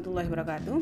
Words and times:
warahmatullahi 0.00 0.32
wabarakatuh. 0.32 0.78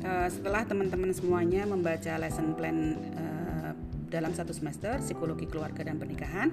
Uh, 0.00 0.28
setelah 0.32 0.64
teman-teman 0.64 1.12
semuanya 1.12 1.68
membaca 1.68 2.16
lesson 2.16 2.56
plan 2.56 2.96
uh, 3.12 3.76
dalam 4.08 4.32
satu 4.32 4.56
semester 4.56 4.96
psikologi 5.04 5.44
keluarga 5.44 5.84
dan 5.84 6.00
pernikahan, 6.00 6.48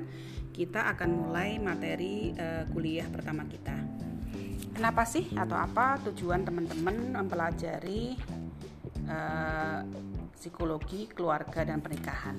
kita 0.52 0.84
akan 0.92 1.10
mulai 1.16 1.56
materi 1.64 2.36
uh, 2.36 2.68
kuliah 2.76 3.08
pertama 3.08 3.48
kita. 3.48 3.72
Kenapa 4.76 5.08
sih 5.08 5.32
atau 5.32 5.56
apa 5.56 6.04
tujuan 6.12 6.44
teman-teman 6.44 7.24
mempelajari 7.24 8.20
uh, 9.08 9.80
psikologi 10.36 11.08
keluarga 11.08 11.64
dan 11.64 11.80
pernikahan? 11.80 12.36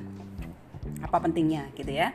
Apa 1.01 1.25
pentingnya 1.25 1.73
gitu 1.73 1.89
ya? 1.89 2.13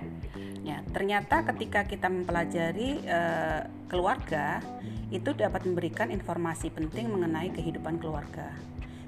Ya, 0.63 0.79
ternyata 0.95 1.43
ketika 1.43 1.83
kita 1.83 2.07
mempelajari 2.07 3.03
uh, 3.03 3.67
keluarga 3.91 4.63
itu 5.11 5.35
dapat 5.35 5.67
memberikan 5.67 6.07
informasi 6.07 6.71
penting 6.71 7.11
mengenai 7.11 7.51
kehidupan 7.51 7.99
keluarga. 7.99 8.55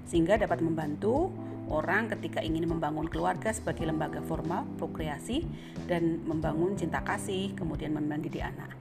Sehingga 0.03 0.35
dapat 0.35 0.59
membantu 0.59 1.31
orang 1.71 2.11
ketika 2.11 2.43
ingin 2.43 2.67
membangun 2.69 3.07
keluarga 3.07 3.55
sebagai 3.55 3.87
lembaga 3.87 4.19
formal 4.21 4.67
prokreasi 4.77 5.47
dan 5.87 6.21
membangun 6.27 6.75
cinta 6.75 7.01
kasih 7.01 7.55
kemudian 7.55 7.95
mendidik 7.95 8.43
anak. 8.43 8.75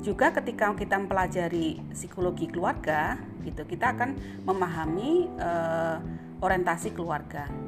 Juga 0.00 0.30
ketika 0.30 0.70
kita 0.78 1.02
mempelajari 1.02 1.82
psikologi 1.90 2.46
keluarga 2.46 3.18
gitu 3.42 3.66
kita 3.66 3.98
akan 3.98 4.14
memahami 4.46 5.26
uh, 5.42 5.98
orientasi 6.38 6.94
keluarga 6.94 7.65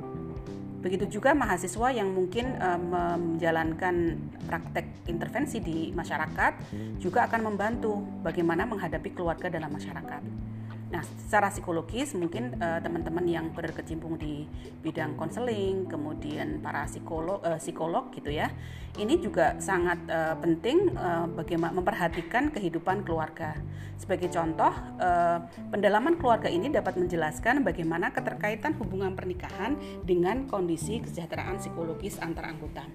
Begitu 0.88 1.20
juga 1.20 1.36
mahasiswa 1.36 1.92
yang 1.92 2.16
mungkin 2.16 2.56
uh, 2.56 2.80
menjalankan 2.80 4.16
praktek 4.48 5.04
intervensi 5.04 5.60
di 5.60 5.92
masyarakat 5.92 6.72
juga 6.96 7.28
akan 7.28 7.44
membantu 7.44 8.00
bagaimana 8.24 8.64
menghadapi 8.64 9.12
keluarga 9.12 9.52
dalam 9.52 9.68
masyarakat. 9.68 10.47
Nah, 10.88 11.04
secara 11.04 11.52
psikologis 11.52 12.16
mungkin 12.16 12.56
uh, 12.56 12.80
teman-teman 12.80 13.20
yang 13.28 13.52
berkecimpung 13.52 14.16
di 14.16 14.48
bidang 14.80 15.20
konseling, 15.20 15.84
kemudian 15.84 16.64
para 16.64 16.88
psikolog 16.88 17.44
uh, 17.44 17.60
psikolog 17.60 18.08
gitu 18.16 18.32
ya. 18.32 18.48
Ini 18.96 19.20
juga 19.20 19.60
sangat 19.60 20.00
uh, 20.08 20.40
penting 20.40 20.96
uh, 20.96 21.28
bagaimana 21.28 21.76
memperhatikan 21.76 22.48
kehidupan 22.48 23.04
keluarga. 23.04 23.52
Sebagai 24.00 24.32
contoh, 24.32 24.72
uh, 24.96 25.44
pendalaman 25.68 26.16
keluarga 26.16 26.48
ini 26.48 26.72
dapat 26.72 26.96
menjelaskan 26.96 27.60
bagaimana 27.60 28.08
keterkaitan 28.08 28.72
hubungan 28.80 29.12
pernikahan 29.12 29.76
dengan 30.08 30.48
kondisi 30.48 31.04
kesejahteraan 31.04 31.60
psikologis 31.60 32.16
antar 32.16 32.48
anggota. 32.48 32.88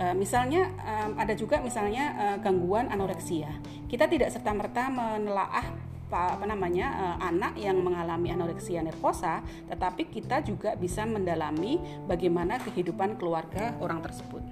Uh, 0.00 0.16
misalnya 0.16 0.72
um, 0.80 1.20
ada 1.20 1.36
juga 1.36 1.60
misalnya 1.60 2.16
uh, 2.16 2.36
gangguan 2.40 2.88
anoreksia. 2.88 3.52
Kita 3.84 4.08
tidak 4.08 4.32
serta 4.32 4.56
merta 4.56 4.88
menelaah 4.88 5.91
apa, 6.12 6.44
namanya 6.44 6.92
uh, 6.92 7.16
anak 7.24 7.56
yang 7.56 7.80
mengalami 7.80 8.28
anoreksia 8.28 8.84
nervosa, 8.84 9.40
tetapi 9.72 10.12
kita 10.12 10.44
juga 10.44 10.76
bisa 10.76 11.08
mendalami 11.08 11.80
bagaimana 12.04 12.60
kehidupan 12.60 13.16
keluarga 13.16 13.72
orang 13.80 14.04
tersebut. 14.04 14.44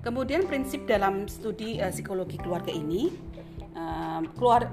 Kemudian 0.00 0.48
prinsip 0.50 0.90
dalam 0.90 1.30
studi 1.30 1.78
uh, 1.78 1.94
psikologi 1.94 2.34
keluarga 2.42 2.74
ini, 2.74 3.14
uh, 3.78 4.26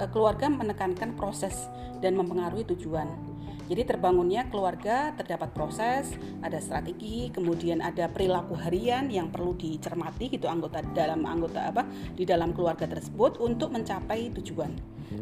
keluarga 0.09 0.47
menekankan 0.49 1.13
proses 1.13 1.69
dan 2.01 2.17
mempengaruhi 2.17 2.65
tujuan. 2.73 3.36
Jadi 3.67 3.83
terbangunnya 3.83 4.47
keluarga 4.47 5.11
terdapat 5.19 5.51
proses, 5.51 6.15
ada 6.39 6.55
strategi, 6.63 7.27
kemudian 7.35 7.83
ada 7.83 8.07
perilaku 8.07 8.55
harian 8.55 9.11
yang 9.11 9.27
perlu 9.27 9.59
dicermati 9.59 10.31
gitu 10.31 10.47
anggota 10.47 10.79
dalam 10.95 11.27
anggota 11.27 11.67
apa 11.67 11.83
di 12.15 12.23
dalam 12.23 12.55
keluarga 12.55 12.87
tersebut 12.87 13.43
untuk 13.43 13.75
mencapai 13.75 14.31
tujuan. 14.39 14.71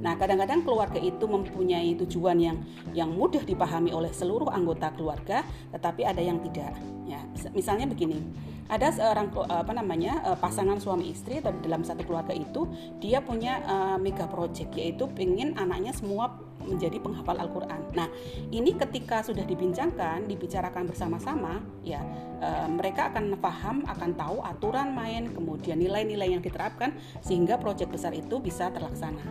Nah, 0.02 0.18
kadang-kadang 0.18 0.66
keluarga 0.66 0.98
itu 0.98 1.26
mempunyai 1.30 1.94
tujuan 2.06 2.38
yang 2.42 2.58
yang 2.98 3.14
mudah 3.14 3.42
dipahami 3.46 3.94
oleh 3.94 4.10
seluruh 4.10 4.50
anggota 4.50 4.90
keluarga, 4.94 5.46
tetapi 5.74 6.06
ada 6.06 6.22
yang 6.22 6.42
tidak. 6.42 6.74
Ya, 7.06 7.22
misalnya 7.54 7.86
begini, 7.86 8.18
ada 8.66 8.90
seorang 8.90 9.30
apa 9.46 9.74
namanya 9.78 10.26
eh, 10.26 10.38
pasangan 10.38 10.82
suami 10.82 11.14
istri 11.14 11.38
dalam 11.42 11.86
satu 11.86 12.02
keluarga 12.02 12.34
itu 12.34 12.66
dia 12.98 13.22
punya 13.22 13.62
uh, 13.66 13.98
mega 14.02 14.26
project 14.26 14.74
yaitu 14.74 15.06
ingin 15.22 15.54
anaknya 15.58 15.94
semua 15.94 16.34
menjadi 16.66 16.98
penghafal 16.98 17.38
Al-Quran. 17.38 17.82
Nah, 17.94 18.10
ini 18.50 18.74
ketika 18.74 19.22
sudah 19.22 19.46
dibincangkan, 19.46 20.26
dibicarakan 20.26 20.90
bersama-sama, 20.90 21.62
ya 21.86 22.02
e, 22.42 22.50
mereka 22.68 23.14
akan 23.14 23.38
paham, 23.38 23.86
akan 23.86 24.12
tahu 24.18 24.38
aturan 24.42 24.92
main, 24.92 25.30
kemudian 25.32 25.78
nilai-nilai 25.78 26.34
yang 26.34 26.42
diterapkan 26.42 26.98
sehingga 27.22 27.62
proyek 27.62 27.94
besar 27.94 28.12
itu 28.18 28.42
bisa 28.42 28.74
terlaksana. 28.74 29.22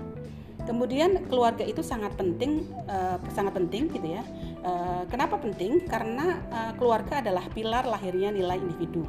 Kemudian 0.64 1.28
keluarga 1.28 1.60
itu 1.66 1.84
sangat 1.84 2.16
penting, 2.16 2.64
e, 2.88 2.96
sangat 3.34 3.52
penting 3.52 3.90
gitu 3.92 4.14
ya. 4.14 4.22
E, 4.64 4.72
kenapa 5.12 5.36
penting? 5.36 5.84
Karena 5.84 6.40
e, 6.48 6.58
keluarga 6.80 7.20
adalah 7.20 7.44
pilar 7.52 7.84
lahirnya 7.84 8.32
nilai 8.32 8.56
individu. 8.56 9.04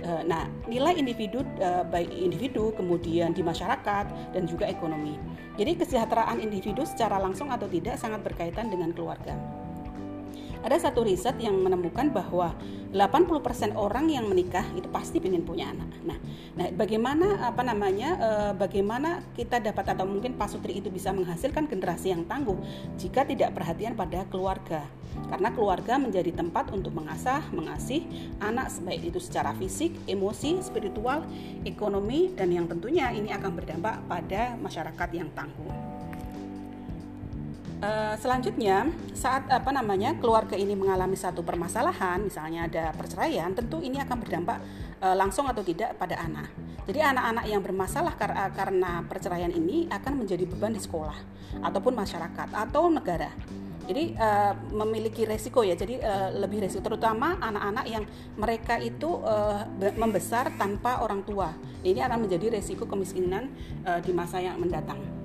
Nah, 0.00 0.48
nilai 0.64 0.96
individu 0.96 1.44
baik 1.92 2.08
individu 2.08 2.72
kemudian 2.72 3.36
di 3.36 3.44
masyarakat 3.44 4.32
dan 4.32 4.48
juga 4.48 4.64
ekonomi. 4.64 5.12
Jadi 5.60 5.76
kesejahteraan 5.76 6.40
individu 6.40 6.88
secara 6.88 7.20
langsung 7.20 7.52
atau 7.52 7.68
tidak 7.68 8.00
sangat 8.00 8.24
berkaitan 8.24 8.72
dengan 8.72 8.96
keluarga. 8.96 9.36
Ada 10.60 10.90
satu 10.90 11.04
riset 11.04 11.40
yang 11.40 11.56
menemukan 11.56 12.12
bahwa 12.12 12.52
80% 12.90 13.78
orang 13.78 14.10
yang 14.10 14.26
menikah 14.26 14.66
itu 14.74 14.90
pasti 14.90 15.22
ingin 15.22 15.46
punya 15.46 15.70
anak. 15.70 15.90
Nah, 16.02 16.18
nah 16.58 16.66
bagaimana 16.74 17.46
apa 17.46 17.62
namanya 17.62 18.18
e, 18.18 18.30
bagaimana 18.58 19.22
kita 19.38 19.62
dapat 19.62 19.94
atau 19.94 20.04
mungkin 20.04 20.34
Pak 20.34 20.50
Sutri 20.50 20.82
itu 20.82 20.90
bisa 20.90 21.14
menghasilkan 21.14 21.70
generasi 21.70 22.10
yang 22.10 22.26
tangguh 22.26 22.58
jika 22.98 23.22
tidak 23.22 23.54
perhatian 23.54 23.94
pada 23.94 24.26
keluarga. 24.26 24.82
Karena 25.30 25.54
keluarga 25.54 25.98
menjadi 26.02 26.34
tempat 26.34 26.74
untuk 26.74 26.94
mengasah, 26.94 27.46
mengasih 27.54 28.06
anak 28.42 28.74
sebaik 28.74 29.14
itu 29.14 29.22
secara 29.22 29.54
fisik, 29.54 29.94
emosi, 30.10 30.58
spiritual, 30.58 31.22
ekonomi 31.62 32.34
dan 32.34 32.50
yang 32.50 32.66
tentunya 32.66 33.14
ini 33.14 33.30
akan 33.30 33.54
berdampak 33.54 34.02
pada 34.10 34.58
masyarakat 34.58 35.08
yang 35.14 35.30
tangguh. 35.30 35.79
Uh, 37.80 38.12
selanjutnya, 38.20 38.92
saat 39.16 39.48
apa 39.48 39.72
namanya 39.72 40.12
keluarga 40.20 40.52
ini 40.52 40.76
mengalami 40.76 41.16
satu 41.16 41.40
permasalahan, 41.40 42.20
misalnya 42.20 42.68
ada 42.68 42.92
perceraian, 42.92 43.56
tentu 43.56 43.80
ini 43.80 43.96
akan 43.96 44.20
berdampak 44.20 44.60
uh, 45.00 45.16
langsung 45.16 45.48
atau 45.48 45.64
tidak 45.64 45.96
pada 45.96 46.20
anak. 46.20 46.52
Jadi 46.84 47.00
anak-anak 47.00 47.44
yang 47.48 47.64
bermasalah 47.64 48.20
kar 48.20 48.36
karena 48.52 49.00
perceraian 49.08 49.48
ini 49.48 49.88
akan 49.88 50.12
menjadi 50.12 50.44
beban 50.44 50.76
di 50.76 50.82
sekolah 50.84 51.16
ataupun 51.64 51.96
masyarakat 51.96 52.52
atau 52.52 52.92
negara. 52.92 53.32
Jadi 53.88 54.12
uh, 54.12 54.52
memiliki 54.76 55.24
resiko 55.24 55.64
ya, 55.64 55.72
jadi 55.72 56.04
uh, 56.04 56.36
lebih 56.36 56.60
resiko 56.60 56.84
terutama 56.84 57.40
anak-anak 57.40 57.88
yang 57.88 58.04
mereka 58.36 58.76
itu 58.76 59.08
uh, 59.24 59.64
membesar 59.96 60.52
tanpa 60.60 61.00
orang 61.00 61.24
tua. 61.24 61.56
Ini 61.80 62.04
akan 62.04 62.28
menjadi 62.28 62.60
resiko 62.60 62.84
kemiskinan 62.84 63.48
uh, 63.88 64.04
di 64.04 64.12
masa 64.12 64.36
yang 64.36 64.60
mendatang. 64.60 65.19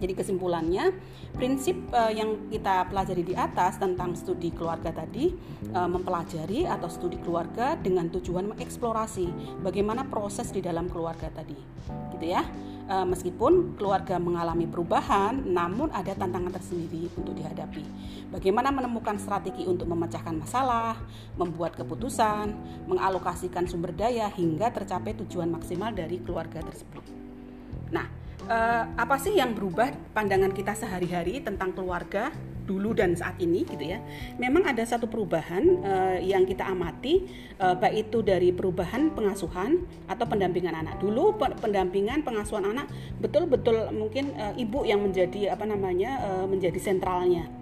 Jadi 0.00 0.16
kesimpulannya, 0.16 0.96
prinsip 1.36 1.76
uh, 1.92 2.08
yang 2.08 2.48
kita 2.48 2.88
pelajari 2.88 3.20
di 3.20 3.34
atas 3.36 3.76
tentang 3.76 4.16
studi 4.16 4.48
keluarga 4.48 4.90
tadi 4.90 5.30
uh, 5.76 5.84
mempelajari 5.86 6.64
atau 6.64 6.88
studi 6.88 7.20
keluarga 7.20 7.76
dengan 7.76 8.08
tujuan 8.08 8.48
mengeksplorasi 8.56 9.60
bagaimana 9.60 10.08
proses 10.08 10.48
di 10.50 10.64
dalam 10.64 10.88
keluarga 10.88 11.28
tadi. 11.28 11.56
Gitu 12.16 12.26
ya. 12.32 12.42
Uh, 12.90 13.06
meskipun 13.06 13.78
keluarga 13.78 14.18
mengalami 14.18 14.66
perubahan, 14.66 15.46
namun 15.46 15.94
ada 15.94 16.10
tantangan 16.10 16.50
tersendiri 16.50 17.06
untuk 17.14 17.38
dihadapi. 17.38 17.86
Bagaimana 18.34 18.74
menemukan 18.74 19.14
strategi 19.14 19.62
untuk 19.62 19.86
memecahkan 19.86 20.34
masalah, 20.34 20.98
membuat 21.38 21.78
keputusan, 21.78 22.50
mengalokasikan 22.90 23.70
sumber 23.70 23.94
daya 23.94 24.26
hingga 24.34 24.74
tercapai 24.74 25.14
tujuan 25.22 25.54
maksimal 25.54 25.94
dari 25.94 26.18
keluarga 26.18 26.66
tersebut. 26.66 27.06
Nah, 27.94 28.19
uh, 28.46 28.84
apa 28.96 29.16
sih 29.20 29.36
yang 29.36 29.52
berubah 29.52 29.92
pandangan 30.14 30.54
kita 30.54 30.72
sehari-hari 30.78 31.42
tentang 31.44 31.74
keluarga 31.74 32.32
dulu 32.70 32.94
dan 32.94 33.18
saat 33.18 33.34
ini 33.42 33.66
gitu 33.66 33.82
ya. 33.82 33.98
Memang 34.38 34.62
ada 34.62 34.86
satu 34.86 35.10
perubahan 35.10 35.82
uh, 35.82 36.18
yang 36.22 36.46
kita 36.46 36.62
amati 36.62 37.26
uh, 37.58 37.74
baik 37.74 38.08
itu 38.08 38.22
dari 38.22 38.54
perubahan 38.54 39.10
pengasuhan 39.10 39.82
atau 40.06 40.24
pendampingan 40.30 40.78
anak. 40.78 41.02
Dulu 41.02 41.34
pendampingan 41.58 42.22
pengasuhan 42.22 42.70
anak 42.70 42.86
betul-betul 43.18 43.90
mungkin 43.90 44.30
uh, 44.38 44.54
ibu 44.54 44.86
yang 44.86 45.02
menjadi 45.02 45.50
apa 45.58 45.66
namanya 45.66 46.22
uh, 46.22 46.46
menjadi 46.46 46.78
sentralnya 46.78 47.59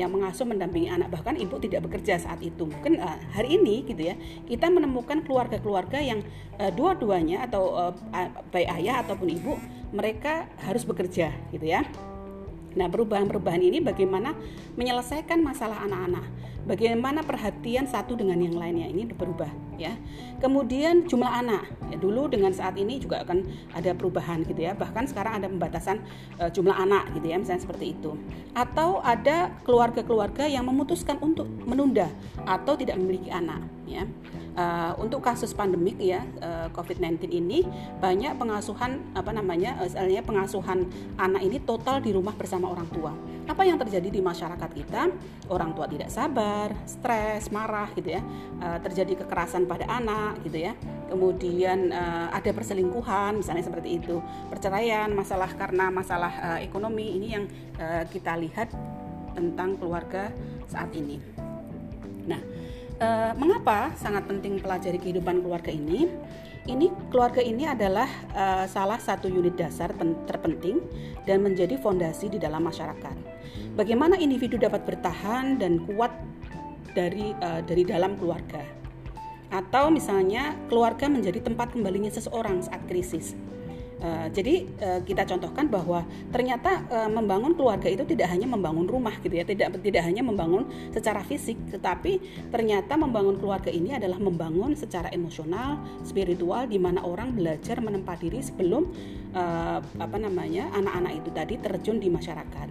yang 0.00 0.10
mengasuh 0.10 0.48
mendampingi 0.48 0.88
anak. 0.88 1.12
Bahkan 1.12 1.36
ibu 1.36 1.60
tidak 1.60 1.84
bekerja 1.84 2.16
saat 2.16 2.40
itu. 2.40 2.64
Mungkin 2.64 2.96
uh, 2.96 3.20
hari 3.36 3.60
ini 3.60 3.84
gitu 3.84 4.00
ya 4.00 4.16
kita 4.48 4.72
menemukan 4.72 5.20
keluarga-keluarga 5.22 6.00
yang 6.00 6.24
uh, 6.56 6.72
dua-duanya 6.72 7.44
atau 7.44 7.76
uh, 7.76 7.92
baik 8.48 8.68
ayah 8.80 9.04
ataupun 9.04 9.28
ibu 9.28 9.60
mereka 9.92 10.48
harus 10.64 10.88
bekerja 10.88 11.30
gitu 11.52 11.66
ya. 11.68 11.84
Nah, 12.70 12.86
perubahan-perubahan 12.86 13.62
ini 13.66 13.82
bagaimana 13.82 14.30
menyelesaikan 14.78 15.42
masalah 15.42 15.82
anak-anak? 15.90 16.22
Bagaimana 16.70 17.26
perhatian 17.26 17.90
satu 17.90 18.14
dengan 18.14 18.38
yang 18.38 18.54
lainnya 18.54 18.86
ini 18.86 19.10
berubah 19.10 19.50
ya. 19.74 19.98
Kemudian 20.38 21.10
jumlah 21.10 21.26
anak 21.26 21.66
ya, 21.90 21.98
dulu 21.98 22.30
dengan 22.30 22.54
saat 22.54 22.78
ini 22.78 23.02
juga 23.02 23.26
akan 23.26 23.42
ada 23.74 23.90
perubahan 23.90 24.46
gitu 24.46 24.62
ya. 24.62 24.78
Bahkan 24.78 25.10
sekarang 25.10 25.42
ada 25.42 25.50
pembatasan 25.50 25.98
uh, 26.38 26.46
jumlah 26.46 26.78
anak 26.78 27.10
gitu 27.18 27.26
ya 27.26 27.42
misalnya 27.42 27.66
seperti 27.66 27.98
itu. 27.98 28.14
Atau 28.54 29.02
ada 29.02 29.50
keluarga-keluarga 29.66 30.46
yang 30.46 30.62
memutuskan 30.70 31.18
untuk 31.18 31.50
menunda 31.66 32.06
atau 32.46 32.78
tidak 32.78 32.94
memiliki 33.02 33.34
anak 33.34 33.66
ya 33.90 34.06
uh, 34.54 34.92
untuk 35.02 35.18
kasus 35.24 35.50
pandemik 35.50 35.98
ya 35.98 36.22
uh, 36.38 36.66
eh, 36.66 36.68
COVID-19 36.70 37.26
ini 37.30 37.66
banyak 37.98 38.38
pengasuhan 38.38 39.02
apa 39.18 39.34
namanya 39.34 39.82
misalnya 39.82 40.22
pengasuhan 40.22 40.86
anak 41.18 41.42
ini 41.42 41.58
total 41.62 41.98
di 41.98 42.14
rumah 42.14 42.34
bersama 42.38 42.70
orang 42.70 42.86
tua. 42.94 43.12
Apa 43.50 43.66
yang 43.66 43.82
terjadi 43.82 44.14
di 44.14 44.22
masyarakat 44.22 44.70
kita? 44.70 45.10
Orang 45.50 45.74
tua 45.74 45.90
tidak 45.90 46.06
sabar, 46.06 46.70
stres, 46.86 47.50
marah 47.50 47.90
gitu 47.98 48.14
ya. 48.14 48.22
Uh, 48.62 48.78
terjadi 48.78 49.26
kekerasan 49.26 49.66
pada 49.66 49.90
anak 49.90 50.38
gitu 50.46 50.70
ya. 50.70 50.78
Kemudian 51.10 51.90
uh, 51.90 52.30
ada 52.30 52.54
perselingkuhan 52.54 53.42
misalnya 53.42 53.66
seperti 53.66 53.98
itu. 53.98 54.22
Perceraian, 54.46 55.10
masalah 55.10 55.50
karena 55.58 55.90
masalah 55.90 56.30
uh, 56.38 56.58
ekonomi 56.62 57.18
ini 57.18 57.28
yang 57.34 57.44
uh, 57.82 58.06
kita 58.06 58.38
lihat 58.38 58.70
tentang 59.34 59.74
keluarga 59.74 60.30
saat 60.70 60.94
ini. 60.94 61.18
Nah, 62.30 62.38
Uh, 63.00 63.32
mengapa 63.40 63.96
sangat 63.96 64.28
penting 64.28 64.60
pelajari 64.60 65.00
kehidupan 65.00 65.40
keluarga 65.40 65.72
ini? 65.72 66.04
Ini 66.68 66.92
keluarga 67.08 67.40
ini 67.40 67.64
adalah 67.64 68.04
uh, 68.36 68.68
salah 68.68 69.00
satu 69.00 69.32
unit 69.32 69.56
dasar 69.56 69.96
terpenting 70.28 70.84
dan 71.24 71.40
menjadi 71.40 71.80
fondasi 71.80 72.28
di 72.28 72.36
dalam 72.36 72.68
masyarakat. 72.68 73.16
Bagaimana 73.80 74.20
individu 74.20 74.60
dapat 74.60 74.84
bertahan 74.84 75.56
dan 75.56 75.80
kuat 75.88 76.12
dari 76.92 77.32
uh, 77.40 77.64
dari 77.64 77.88
dalam 77.88 78.20
keluarga? 78.20 78.60
Atau 79.50 79.88
misalnya 79.88 80.52
keluarga 80.68 81.08
menjadi 81.08 81.40
tempat 81.40 81.72
kembalinya 81.72 82.12
seseorang 82.12 82.60
saat 82.60 82.84
krisis. 82.84 83.32
Uh, 84.00 84.32
jadi 84.32 84.64
uh, 84.80 85.00
kita 85.04 85.28
contohkan 85.28 85.68
bahwa 85.68 86.08
ternyata 86.32 86.88
uh, 86.88 87.12
membangun 87.12 87.52
keluarga 87.52 87.84
itu 87.84 88.00
tidak 88.08 88.32
hanya 88.32 88.48
membangun 88.48 88.88
rumah 88.88 89.12
gitu 89.20 89.36
ya, 89.36 89.44
tidak 89.44 89.76
tidak 89.84 90.08
hanya 90.08 90.24
membangun 90.24 90.64
secara 90.88 91.20
fisik, 91.20 91.60
tetapi 91.68 92.16
ternyata 92.48 92.96
membangun 92.96 93.36
keluarga 93.36 93.68
ini 93.68 93.92
adalah 93.92 94.16
membangun 94.16 94.72
secara 94.72 95.12
emosional, 95.12 95.84
spiritual, 96.00 96.64
di 96.64 96.80
mana 96.80 97.04
orang 97.04 97.36
belajar 97.36 97.76
menempa 97.84 98.16
diri 98.16 98.40
sebelum 98.40 98.88
uh, 99.36 99.84
apa 99.84 100.16
namanya 100.16 100.72
anak-anak 100.72 101.12
itu 101.20 101.30
tadi 101.36 101.54
terjun 101.60 102.00
di 102.00 102.08
masyarakat. 102.08 102.68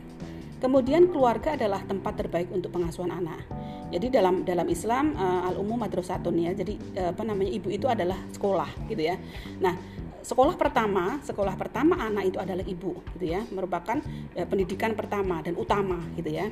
Kemudian 0.59 1.13
keluarga 1.13 1.55
adalah 1.55 1.79
tempat 1.85 2.25
terbaik 2.25 2.49
untuk 2.51 2.73
pengasuhan 2.73 3.13
anak. 3.13 3.45
Jadi 3.93 4.11
dalam 4.11 4.43
dalam 4.43 4.67
Islam 4.67 5.13
uh, 5.13 5.45
al 5.45 5.55
umum 5.61 5.79
madrasatun 5.79 6.35
ya. 6.35 6.51
Jadi 6.57 6.75
uh, 6.99 7.13
apa 7.13 7.21
namanya 7.21 7.53
ibu 7.53 7.69
itu 7.71 7.85
adalah 7.85 8.17
sekolah 8.33 8.67
gitu 8.91 9.07
ya. 9.07 9.15
Nah, 9.63 9.77
sekolah 10.21 10.55
pertama, 10.55 11.19
sekolah 11.23 11.55
pertama 11.55 11.97
anak 11.99 12.33
itu 12.33 12.37
adalah 12.39 12.65
ibu, 12.65 12.99
gitu 13.17 13.25
ya, 13.31 13.41
merupakan 13.51 13.99
eh, 14.35 14.47
pendidikan 14.47 14.93
pertama 14.93 15.41
dan 15.43 15.55
utama, 15.55 15.99
gitu 16.15 16.29
ya. 16.29 16.47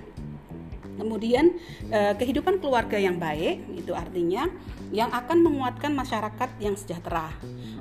Kemudian 0.97 1.53
eh, 1.93 2.13
kehidupan 2.17 2.57
keluarga 2.57 2.97
yang 2.97 3.21
baik 3.21 3.69
itu 3.77 3.93
artinya 3.93 4.49
yang 4.89 5.11
akan 5.11 5.43
menguatkan 5.43 5.91
masyarakat 5.93 6.49
yang 6.63 6.73
sejahtera. 6.73 7.29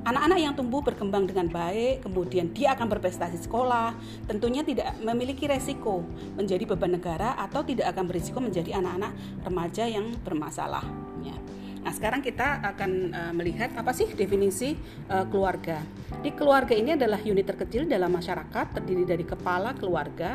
Anak-anak 0.04 0.38
yang 0.38 0.52
tumbuh 0.58 0.82
berkembang 0.82 1.24
dengan 1.26 1.46
baik, 1.46 2.02
kemudian 2.02 2.50
dia 2.50 2.74
akan 2.74 2.86
berprestasi 2.90 3.40
sekolah, 3.46 3.94
tentunya 4.26 4.66
tidak 4.66 4.94
memiliki 5.02 5.46
resiko 5.46 6.02
menjadi 6.34 6.66
beban 6.66 6.98
negara 6.98 7.38
atau 7.38 7.62
tidak 7.62 7.94
akan 7.94 8.04
berisiko 8.10 8.38
menjadi 8.42 8.78
anak-anak 8.78 9.12
remaja 9.46 9.84
yang 9.86 10.12
bermasalah. 10.22 10.82
Ya. 11.22 11.34
Nah, 11.86 11.94
sekarang 11.94 12.18
kita 12.18 12.66
akan 12.66 12.90
uh, 13.14 13.30
melihat 13.30 13.70
apa 13.78 13.94
sih 13.94 14.10
definisi 14.10 14.74
uh, 15.06 15.22
keluarga. 15.30 15.78
Di 16.18 16.34
keluarga 16.34 16.74
ini 16.74 16.98
adalah 16.98 17.22
unit 17.22 17.46
terkecil 17.46 17.86
dalam 17.86 18.10
masyarakat, 18.10 18.74
terdiri 18.74 19.06
dari 19.06 19.22
kepala 19.22 19.70
keluarga 19.78 20.34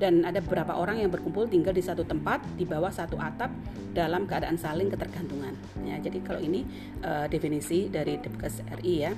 dan 0.00 0.24
ada 0.24 0.40
beberapa 0.40 0.72
orang 0.72 1.04
yang 1.04 1.12
berkumpul 1.12 1.52
tinggal 1.52 1.76
di 1.76 1.84
satu 1.84 2.00
tempat 2.00 2.40
di 2.56 2.64
bawah 2.64 2.88
satu 2.88 3.20
atap 3.20 3.52
dalam 3.92 4.24
keadaan 4.24 4.56
saling 4.56 4.88
ketergantungan. 4.88 5.52
Ya, 5.84 6.00
jadi 6.00 6.16
kalau 6.24 6.40
ini 6.40 6.64
uh, 7.04 7.28
definisi 7.28 7.92
dari 7.92 8.16
Depkes 8.16 8.64
RI 8.80 8.96
ya. 8.96 9.12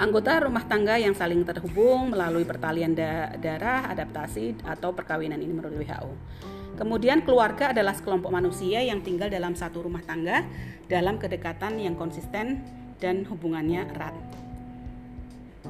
Anggota 0.00 0.40
rumah 0.40 0.64
tangga 0.64 0.96
yang 0.96 1.12
saling 1.12 1.44
terhubung 1.44 2.16
melalui 2.16 2.48
pertalian 2.48 2.96
da 2.96 3.32
darah, 3.36 3.92
adaptasi 3.92 4.64
atau 4.64 4.96
perkawinan 4.96 5.40
ini 5.40 5.52
menurut 5.52 5.76
WHO. 5.76 6.12
Kemudian 6.78 7.26
keluarga 7.26 7.74
adalah 7.74 7.94
sekelompok 7.96 8.30
manusia 8.30 8.82
yang 8.84 9.02
tinggal 9.02 9.30
dalam 9.30 9.54
satu 9.54 9.84
rumah 9.84 10.02
tangga 10.04 10.46
dalam 10.90 11.18
kedekatan 11.18 11.78
yang 11.78 11.94
konsisten 11.94 12.62
dan 12.98 13.24
hubungannya 13.26 13.86
erat. 13.94 14.14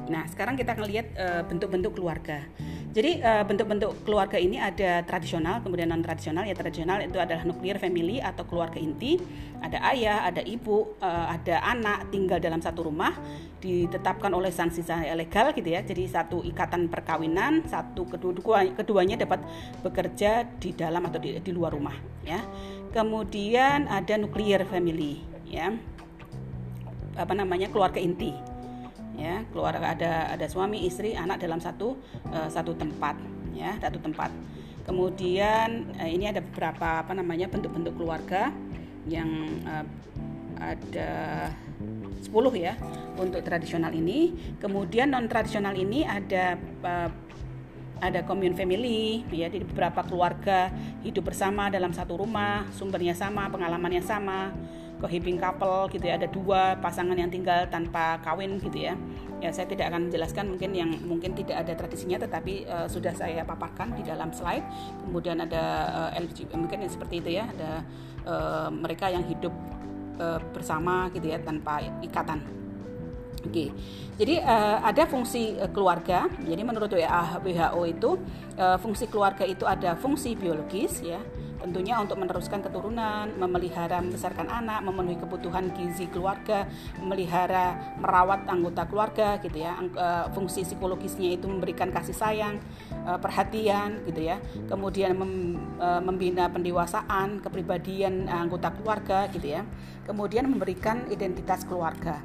Nah, 0.07 0.23
sekarang 0.27 0.57
kita 0.57 0.73
akan 0.73 0.85
lihat 0.87 1.07
uh, 1.15 1.41
bentuk-bentuk 1.45 1.93
keluarga. 1.95 2.43
Jadi 2.91 3.23
uh, 3.23 3.47
bentuk-bentuk 3.47 4.03
keluarga 4.03 4.35
ini 4.35 4.59
ada 4.59 4.99
tradisional, 5.07 5.63
kemudian 5.63 5.87
non 5.87 6.03
tradisional. 6.03 6.43
Ya 6.43 6.51
tradisional 6.51 6.99
itu 6.99 7.23
adalah 7.23 7.47
nuclear 7.47 7.79
family 7.79 8.19
atau 8.19 8.43
keluarga 8.43 8.83
inti. 8.83 9.15
Ada 9.63 9.79
ayah, 9.95 10.27
ada 10.27 10.43
ibu, 10.43 10.99
uh, 10.99 11.31
ada 11.31 11.63
anak 11.63 12.11
tinggal 12.11 12.43
dalam 12.43 12.59
satu 12.59 12.91
rumah, 12.91 13.15
ditetapkan 13.63 14.35
oleh 14.35 14.51
sanksi 14.51 14.83
legal 15.15 15.55
gitu 15.55 15.71
ya. 15.71 15.79
Jadi 15.87 16.03
satu 16.11 16.43
ikatan 16.43 16.91
perkawinan, 16.91 17.63
satu 17.63 18.11
kedua 18.11 18.67
keduanya 18.75 19.15
dapat 19.15 19.39
bekerja 19.79 20.43
di 20.59 20.75
dalam 20.75 21.07
atau 21.07 21.23
di, 21.23 21.39
di 21.39 21.51
luar 21.55 21.71
rumah 21.71 21.95
ya. 22.27 22.43
Kemudian 22.91 23.87
ada 23.87 24.19
nuclear 24.19 24.67
family 24.67 25.23
ya. 25.47 25.71
Apa 27.15 27.31
namanya? 27.31 27.71
keluarga 27.71 28.03
inti 28.03 28.50
ya 29.19 29.43
keluarga 29.51 29.91
ada 29.91 30.13
ada 30.31 30.45
suami 30.47 30.87
istri 30.87 31.13
anak 31.13 31.43
dalam 31.43 31.59
satu 31.59 31.99
uh, 32.31 32.47
satu 32.47 32.75
tempat 32.75 33.15
ya 33.51 33.75
satu 33.79 33.99
tempat. 33.99 34.31
Kemudian 34.87 35.93
uh, 35.99 36.09
ini 36.09 36.31
ada 36.31 36.41
beberapa 36.41 37.05
apa 37.05 37.13
namanya 37.13 37.51
bentuk-bentuk 37.51 37.99
keluarga 37.99 38.49
yang 39.05 39.29
uh, 39.67 39.85
ada 40.61 41.49
10 42.21 42.29
ya 42.57 42.73
untuk 43.17 43.41
tradisional 43.41 43.91
ini. 43.91 44.53
Kemudian 44.61 45.09
non 45.11 45.25
tradisional 45.25 45.73
ini 45.73 46.05
ada 46.05 46.55
uh, 46.85 47.09
ada 48.01 48.25
commune 48.25 48.57
family 48.57 49.21
ya 49.29 49.45
di 49.47 49.61
beberapa 49.61 50.01
keluarga 50.01 50.73
hidup 51.05 51.29
bersama 51.29 51.69
dalam 51.69 51.93
satu 51.93 52.17
rumah 52.17 52.65
sumbernya 52.73 53.13
sama 53.13 53.45
pengalamannya 53.53 54.01
sama 54.01 54.49
cohabiting 55.01 55.41
couple 55.41 55.89
gitu 55.89 56.05
ya. 56.05 56.21
Ada 56.21 56.29
dua 56.29 56.77
pasangan 56.77 57.17
yang 57.17 57.33
tinggal 57.33 57.65
tanpa 57.73 58.21
kawin 58.21 58.61
gitu 58.61 58.85
ya. 58.85 58.93
Ya 59.41 59.49
saya 59.49 59.65
tidak 59.65 59.89
akan 59.89 60.13
menjelaskan 60.13 60.53
mungkin 60.53 60.71
yang 60.77 60.93
mungkin 61.01 61.33
tidak 61.33 61.65
ada 61.65 61.73
tradisinya 61.73 62.21
tetapi 62.21 62.69
uh, 62.69 62.85
sudah 62.85 63.17
saya 63.17 63.41
paparkan 63.41 63.97
di 63.97 64.05
dalam 64.05 64.29
slide. 64.29 64.63
Kemudian 65.01 65.41
ada 65.41 65.63
uh, 65.89 66.09
eh, 66.13 66.21
LGBT 66.21 66.53
mungkin 66.53 66.85
yang 66.85 66.91
seperti 66.93 67.25
itu 67.25 67.29
ya. 67.41 67.49
Ada 67.49 67.71
uh, 68.29 68.69
mereka 68.69 69.09
yang 69.09 69.25
hidup 69.25 69.51
uh, 70.21 70.37
bersama 70.53 71.09
gitu 71.09 71.33
ya 71.33 71.41
tanpa 71.41 71.81
ikatan. 72.05 72.61
Oke, 73.41 73.73
jadi 74.21 74.37
uh, 74.45 74.85
ada 74.85 75.09
fungsi 75.09 75.57
uh, 75.57 75.65
keluarga. 75.73 76.29
Jadi 76.45 76.61
menurut 76.61 76.93
WHO 76.93 77.81
itu 77.89 78.09
uh, 78.61 78.77
fungsi 78.77 79.09
keluarga 79.09 79.49
itu 79.49 79.65
ada 79.65 79.97
fungsi 79.97 80.37
biologis 80.37 81.01
ya, 81.01 81.17
tentunya 81.61 82.01
untuk 82.01 82.17
meneruskan 82.17 82.65
keturunan, 82.65 83.29
memelihara 83.37 84.01
membesarkan 84.01 84.49
anak, 84.49 84.81
memenuhi 84.81 85.21
kebutuhan 85.21 85.69
gizi 85.77 86.09
keluarga, 86.09 86.65
memelihara 86.97 87.95
merawat 88.01 88.49
anggota 88.49 88.89
keluarga 88.89 89.37
gitu 89.39 89.61
ya. 89.61 89.77
Eh, 89.77 90.25
fungsi 90.33 90.65
psikologisnya 90.65 91.37
itu 91.37 91.45
memberikan 91.45 91.93
kasih 91.93 92.17
sayang, 92.17 92.57
eh, 93.05 93.19
perhatian 93.21 94.01
gitu 94.09 94.25
ya. 94.25 94.41
Kemudian 94.65 95.13
eh, 95.13 96.01
membina 96.01 96.49
pendewasaan, 96.49 97.39
kepribadian 97.45 98.25
anggota 98.25 98.73
keluarga 98.73 99.29
gitu 99.29 99.53
ya. 99.53 99.61
Kemudian 100.03 100.49
memberikan 100.49 101.05
identitas 101.13 101.61
keluarga. 101.63 102.19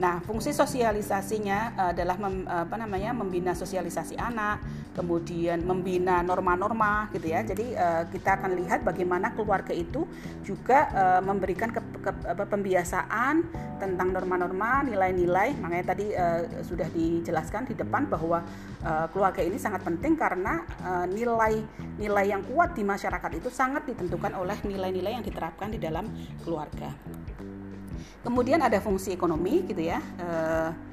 Nah, 0.00 0.16
fungsi 0.24 0.56
sosialisasinya 0.56 1.76
adalah 1.92 2.16
mem, 2.16 2.48
apa 2.48 2.72
namanya 2.80 3.12
membina 3.12 3.52
sosialisasi 3.52 4.16
anak, 4.16 4.64
kemudian 5.00 5.64
membina 5.64 6.20
norma-norma 6.20 7.08
gitu 7.16 7.32
ya. 7.32 7.40
Jadi 7.40 7.72
uh, 7.72 8.04
kita 8.12 8.36
akan 8.36 8.52
lihat 8.60 8.84
bagaimana 8.84 9.32
keluarga 9.32 9.72
itu 9.72 10.04
juga 10.44 10.92
uh, 10.92 11.20
memberikan 11.24 11.72
ke, 11.72 11.80
ke, 12.04 12.10
apa, 12.28 12.44
pembiasaan 12.44 13.48
tentang 13.80 14.12
norma-norma, 14.12 14.84
nilai-nilai. 14.84 15.56
Makanya 15.56 15.86
tadi 15.96 16.12
uh, 16.12 16.44
sudah 16.60 16.92
dijelaskan 16.92 17.64
di 17.64 17.74
depan 17.80 18.12
bahwa 18.12 18.44
uh, 18.84 19.08
keluarga 19.08 19.40
ini 19.40 19.56
sangat 19.56 19.80
penting 19.88 20.20
karena 20.20 20.60
nilai-nilai 21.08 22.26
uh, 22.28 22.32
yang 22.36 22.44
kuat 22.44 22.76
di 22.76 22.84
masyarakat 22.84 23.40
itu 23.40 23.48
sangat 23.48 23.88
ditentukan 23.88 24.36
oleh 24.36 24.60
nilai-nilai 24.68 25.16
yang 25.16 25.24
diterapkan 25.24 25.72
di 25.72 25.80
dalam 25.80 26.04
keluarga. 26.44 26.92
Kemudian 28.20 28.60
ada 28.60 28.76
fungsi 28.84 29.16
ekonomi 29.16 29.64
gitu 29.64 29.80
ya. 29.80 29.96
Uh, 30.20 30.89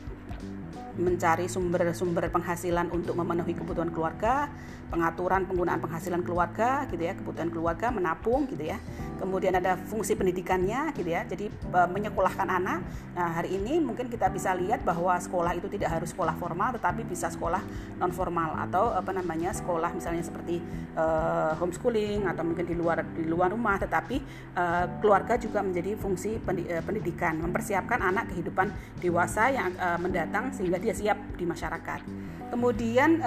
mencari 0.97 1.45
sumber-sumber 1.45 2.27
penghasilan 2.33 2.89
untuk 2.89 3.15
memenuhi 3.15 3.53
kebutuhan 3.53 3.93
keluarga, 3.93 4.49
pengaturan 4.89 5.45
penggunaan 5.45 5.79
penghasilan 5.79 6.21
keluarga 6.25 6.89
gitu 6.89 7.03
ya, 7.05 7.13
kebutuhan 7.13 7.49
keluarga 7.53 7.93
menabung 7.93 8.49
gitu 8.49 8.67
ya. 8.67 8.81
Kemudian 9.17 9.57
ada 9.57 9.77
fungsi 9.77 10.13
pendidikannya 10.13 10.93
gitu 10.93 11.09
ya. 11.09 11.25
Jadi 11.25 11.49
e, 11.49 11.79
menyekolahkan 11.89 12.45
anak. 12.45 12.85
Nah, 13.17 13.33
hari 13.33 13.57
ini 13.57 13.81
mungkin 13.81 14.13
kita 14.13 14.29
bisa 14.29 14.53
lihat 14.53 14.85
bahwa 14.85 15.17
sekolah 15.17 15.57
itu 15.57 15.65
tidak 15.73 15.97
harus 15.97 16.13
sekolah 16.13 16.37
formal 16.37 16.73
tetapi 16.77 17.01
bisa 17.05 17.33
sekolah 17.33 17.61
non 17.97 18.13
formal 18.13 18.57
atau 18.61 18.93
apa 18.93 19.09
namanya 19.13 19.53
sekolah 19.53 19.89
misalnya 19.93 20.21
seperti 20.21 20.61
uh, 20.93 21.57
homeschooling 21.57 22.29
atau 22.29 22.45
mungkin 22.45 22.65
di 22.65 22.75
luar 22.77 23.01
di 23.17 23.25
luar 23.25 23.53
rumah 23.53 23.81
tetapi 23.81 24.21
uh, 24.53 24.85
keluarga 25.01 25.37
juga 25.41 25.65
menjadi 25.65 25.97
fungsi 25.97 26.37
pendidikan, 26.85 27.41
mempersiapkan 27.41 28.01
anak 28.01 28.33
kehidupan 28.33 28.69
dewasa 29.01 29.49
yang 29.49 29.73
uh, 29.77 29.97
mendatang 29.97 30.53
sehingga 30.53 30.77
dia 30.87 30.95
siap 30.95 31.19
di 31.35 31.43
masyarakat. 31.43 31.99
Kemudian 32.47 33.19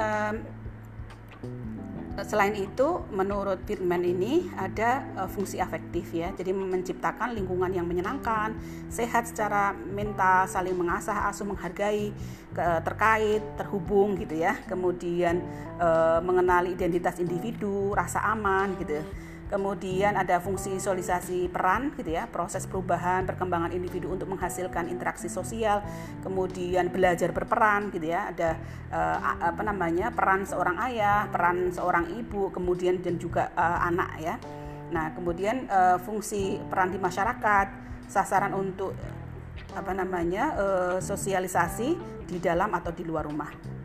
selain 2.25 2.57
itu 2.57 3.05
menurut 3.13 3.61
Friedman 3.65 4.05
ini 4.05 4.49
ada 4.57 5.05
uh, 5.17 5.29
fungsi 5.29 5.61
afektif 5.61 6.13
ya. 6.13 6.33
Jadi 6.33 6.53
menciptakan 6.53 7.33
lingkungan 7.37 7.69
yang 7.73 7.85
menyenangkan 7.85 8.57
sehat 8.93 9.29
secara 9.29 9.73
mental 9.73 10.45
saling 10.49 10.77
mengasah 10.77 11.29
asuh 11.29 11.45
menghargai 11.49 12.13
terkait 12.57 13.45
terhubung 13.57 14.17
gitu 14.17 14.41
ya. 14.41 14.57
Kemudian 14.69 15.41
uh, 15.81 16.21
mengenali 16.25 16.73
identitas 16.77 17.21
individu 17.21 17.93
rasa 17.93 18.25
aman 18.25 18.73
gitu 18.81 19.05
Kemudian 19.51 20.15
ada 20.15 20.39
fungsi 20.39 20.79
sosialisasi 20.79 21.51
peran 21.51 21.91
gitu 21.99 22.15
ya, 22.15 22.31
proses 22.31 22.71
perubahan 22.71 23.27
perkembangan 23.27 23.75
individu 23.75 24.15
untuk 24.15 24.31
menghasilkan 24.31 24.87
interaksi 24.87 25.27
sosial, 25.27 25.83
kemudian 26.23 26.87
belajar 26.87 27.35
berperan 27.35 27.91
gitu 27.91 28.15
ya, 28.15 28.31
ada 28.31 28.55
uh, 28.95 29.19
apa 29.43 29.67
namanya? 29.67 30.15
peran 30.15 30.47
seorang 30.47 30.79
ayah, 30.87 31.27
peran 31.35 31.75
seorang 31.75 32.15
ibu, 32.15 32.55
kemudian 32.55 33.03
dan 33.03 33.19
juga 33.19 33.51
uh, 33.59 33.91
anak 33.91 34.23
ya. 34.23 34.39
Nah, 34.95 35.11
kemudian 35.19 35.67
uh, 35.67 35.99
fungsi 35.99 36.63
peran 36.71 36.95
di 36.95 37.03
masyarakat, 37.03 37.67
sasaran 38.07 38.55
untuk 38.55 38.95
apa 39.75 39.91
namanya? 39.91 40.55
Uh, 40.55 40.99
sosialisasi 41.03 41.99
di 42.31 42.39
dalam 42.39 42.71
atau 42.71 42.95
di 42.95 43.03
luar 43.03 43.27
rumah. 43.27 43.80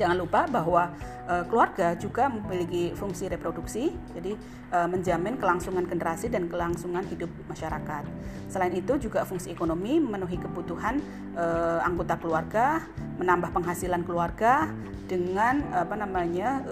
Jangan 0.00 0.16
lupa 0.16 0.48
bahwa 0.48 0.96
e, 1.28 1.44
keluarga 1.52 1.92
juga 1.92 2.32
memiliki 2.32 2.96
fungsi 2.96 3.28
reproduksi, 3.28 3.92
jadi 4.16 4.32
e, 4.72 4.78
menjamin 4.88 5.36
kelangsungan 5.36 5.84
generasi 5.84 6.32
dan 6.32 6.48
kelangsungan 6.48 7.04
hidup 7.12 7.28
masyarakat. 7.52 8.08
Selain 8.48 8.72
itu 8.72 8.96
juga 8.96 9.28
fungsi 9.28 9.52
ekonomi 9.52 10.00
memenuhi 10.00 10.40
kebutuhan 10.40 11.04
e, 11.36 11.44
anggota 11.84 12.16
keluarga, 12.16 12.80
menambah 13.20 13.52
penghasilan 13.52 14.00
keluarga 14.08 14.72
dengan 15.04 15.60
apa 15.74 15.98
namanya 15.98 16.62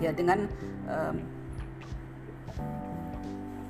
ya 0.00 0.16
dengan 0.16 0.48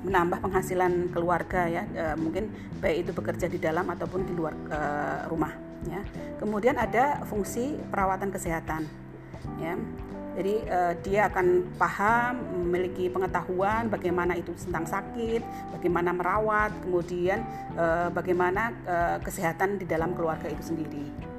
menambah 0.01 0.41
penghasilan 0.41 1.13
keluarga 1.13 1.69
ya 1.69 1.83
e, 1.85 2.03
mungkin 2.17 2.49
baik 2.81 3.07
itu 3.07 3.11
bekerja 3.13 3.45
di 3.45 3.61
dalam 3.61 3.85
ataupun 3.85 4.25
di 4.25 4.33
luar 4.33 4.53
e, 4.69 4.79
rumah 5.29 5.53
ya. 5.85 6.01
Kemudian 6.41 6.77
ada 6.77 7.21
fungsi 7.29 7.77
perawatan 7.89 8.33
kesehatan 8.33 8.89
ya. 9.61 9.77
Jadi 10.31 10.53
e, 10.63 10.79
dia 11.05 11.27
akan 11.27 11.75
paham 11.75 12.33
memiliki 12.65 13.11
pengetahuan 13.11 13.91
bagaimana 13.91 14.33
itu 14.33 14.55
tentang 14.55 14.87
sakit 14.87 15.43
bagaimana 15.75 16.15
merawat 16.15 16.71
kemudian 16.81 17.43
e, 17.75 17.85
bagaimana 18.15 18.71
e, 18.87 18.95
kesehatan 19.21 19.77
di 19.77 19.85
dalam 19.85 20.15
keluarga 20.15 20.47
itu 20.47 20.63
sendiri 20.63 21.30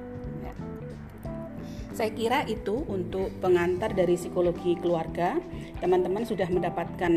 saya 1.92 2.10
kira 2.12 2.44
itu 2.48 2.84
untuk 2.88 3.28
pengantar 3.44 3.92
dari 3.92 4.16
psikologi 4.16 4.76
keluarga. 4.80 5.36
Teman-teman 5.78 6.24
sudah 6.24 6.48
mendapatkan 6.48 7.12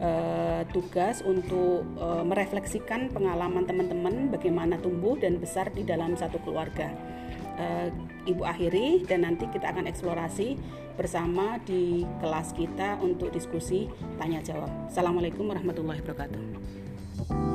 uh, 0.00 0.62
tugas 0.72 1.20
untuk 1.22 1.84
uh, 2.00 2.24
merefleksikan 2.24 3.12
pengalaman 3.12 3.68
teman-teman 3.68 4.32
bagaimana 4.32 4.80
tumbuh 4.80 5.20
dan 5.20 5.36
besar 5.36 5.68
di 5.70 5.84
dalam 5.84 6.16
satu 6.16 6.40
keluarga. 6.42 6.90
Uh, 7.54 7.88
Ibu 8.24 8.42
akhiri 8.42 9.04
dan 9.04 9.28
nanti 9.28 9.44
kita 9.52 9.70
akan 9.70 9.84
eksplorasi 9.86 10.56
bersama 10.96 11.60
di 11.62 12.02
kelas 12.18 12.56
kita 12.56 12.98
untuk 13.04 13.30
diskusi 13.30 13.86
tanya 14.16 14.40
jawab. 14.40 14.72
Assalamualaikum 14.88 15.44
warahmatullahi 15.46 16.00
wabarakatuh. 16.00 17.53